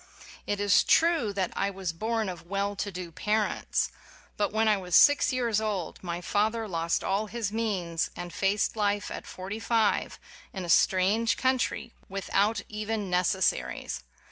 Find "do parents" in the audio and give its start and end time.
2.91-3.91